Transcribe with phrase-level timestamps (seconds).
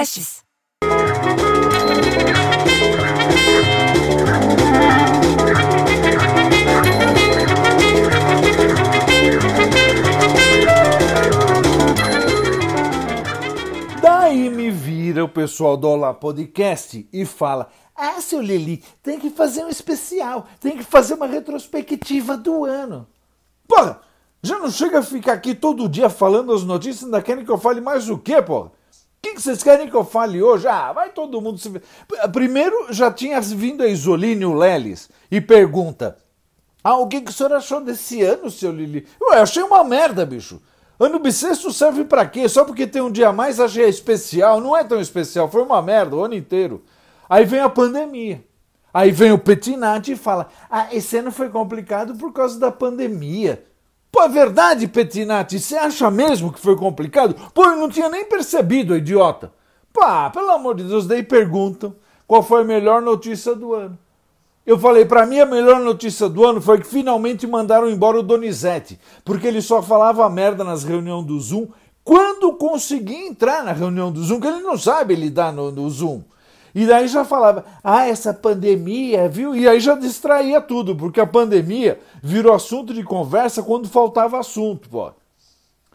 [0.00, 0.42] podcasts.
[14.00, 19.28] Daí me vira o pessoal do Olá Podcast e fala: Ah, seu Lili, tem que
[19.28, 23.06] fazer um especial, tem que fazer uma retrospectiva do ano.
[23.68, 24.00] Porra,
[24.42, 27.58] já não chega a ficar aqui todo dia falando as notícias, ainda querem que eu
[27.58, 28.79] fale mais o quê, porra?
[29.20, 30.66] O que, vocês querem que eu fale hoje?
[30.66, 31.70] Ah, vai todo mundo se.
[32.32, 36.16] Primeiro já tinha vindo a Isoline o Leles e pergunta:
[36.82, 39.06] Ah, o que, que o senhor achou desse ano, seu Lili?
[39.20, 40.62] Eu achei uma merda, bicho.
[40.98, 42.48] Ano bissexto serve para quê?
[42.48, 44.58] Só porque tem um dia a mais achei especial?
[44.58, 46.82] Não é tão especial, foi uma merda o ano inteiro.
[47.28, 48.42] Aí vem a pandemia.
[48.92, 53.62] Aí vem o Petinati e fala: Ah, esse ano foi complicado por causa da pandemia.
[54.10, 55.58] Pô, é verdade, Petinati?
[55.58, 57.34] Você acha mesmo que foi complicado?
[57.54, 59.52] Pô, eu não tinha nem percebido, idiota.
[59.92, 61.94] Pá, pelo amor de Deus, daí perguntam
[62.26, 63.98] qual foi a melhor notícia do ano.
[64.66, 68.22] Eu falei, para mim a melhor notícia do ano foi que finalmente mandaram embora o
[68.22, 71.68] Donizete, porque ele só falava merda nas reuniões do Zoom
[72.04, 76.22] quando conseguia entrar na reunião do Zoom, que ele não sabe lidar no, no Zoom.
[76.74, 79.54] E daí já falava, ah, essa pandemia, viu?
[79.54, 84.88] E aí já distraía tudo, porque a pandemia virou assunto de conversa quando faltava assunto,
[84.88, 85.12] pô.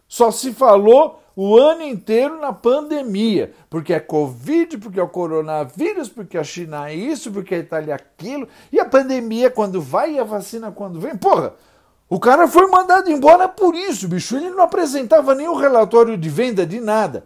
[0.08, 6.08] Só se falou o ano inteiro na pandemia, porque é Covid, porque é o coronavírus,
[6.08, 10.14] porque a China é isso, porque a Itália é aquilo, e a pandemia quando vai
[10.14, 11.16] e a vacina quando vem.
[11.18, 11.53] Porra,
[12.08, 14.38] o cara foi mandado embora por isso, bicho.
[14.38, 17.26] Ele não apresentava nenhum relatório de venda de nada.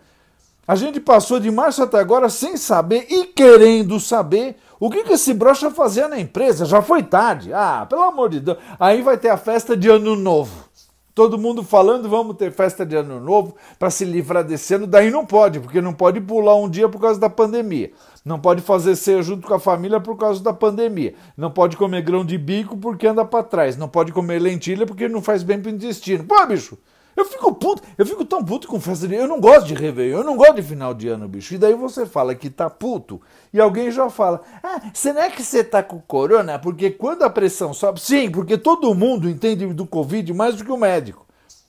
[0.69, 5.13] A gente passou de março até agora sem saber e querendo saber o que, que
[5.13, 6.63] esse brocha fazia na empresa.
[6.63, 7.51] Já foi tarde.
[7.51, 8.59] Ah, pelo amor de Deus.
[8.79, 10.69] Aí vai ter a festa de ano novo.
[11.15, 14.85] Todo mundo falando, vamos ter festa de ano novo para se livrar desse ano.
[14.85, 17.91] Daí não pode, porque não pode pular um dia por causa da pandemia.
[18.23, 21.15] Não pode fazer ceia junto com a família por causa da pandemia.
[21.35, 23.75] Não pode comer grão de bico porque anda para trás.
[23.75, 26.25] Não pode comer lentilha porque não faz bem pro intestino.
[26.25, 26.77] Pô, bicho,
[27.19, 30.19] eu fico puto, eu fico tão puto com festa de Eu não gosto de Réveillon,
[30.19, 31.53] eu não gosto de final de ano, bicho.
[31.53, 33.21] E daí você fala que tá puto
[33.53, 36.57] e alguém já fala: Ah, será que você tá com corona?
[36.57, 37.99] Porque quando a pressão sobe.
[37.99, 41.25] Sim, porque todo mundo entende do Covid mais do que o médico.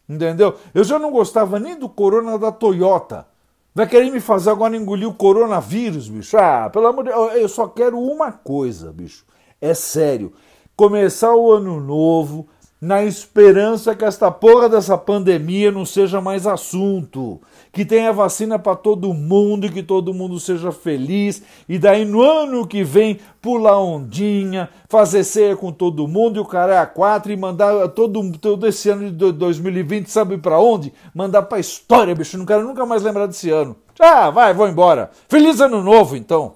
[0.08, 0.56] Entendeu?
[0.74, 3.26] Eu já não gostava nem do corona da Toyota.
[3.72, 6.36] Vai querer me fazer agora engolir o coronavírus, bicho?
[6.36, 9.24] Ah, pelo amor de Deus, eu só quero uma coisa, bicho.
[9.60, 10.32] É sério.
[10.74, 12.48] Começar o ano novo
[12.80, 17.38] na esperança que esta porra dessa pandemia não seja mais assunto,
[17.70, 22.22] que tenha vacina para todo mundo e que todo mundo seja feliz, e daí no
[22.22, 26.86] ano que vem pular ondinha, fazer ceia com todo mundo e o cara é a
[26.86, 30.92] quatro e mandar todo, todo esse ano de 2020, sabe para onde?
[31.14, 33.76] Mandar pra história, bicho, não quero nunca mais lembrar desse ano.
[33.98, 35.10] Ah, vai, vou embora.
[35.28, 36.54] Feliz ano novo então.